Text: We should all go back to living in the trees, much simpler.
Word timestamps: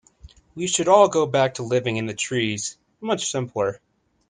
We 0.55 0.65
should 0.65 0.87
all 0.87 1.09
go 1.09 1.27
back 1.27 1.53
to 1.53 1.61
living 1.61 1.97
in 1.97 2.07
the 2.07 2.15
trees, 2.15 2.79
much 3.01 3.29
simpler. 3.29 3.81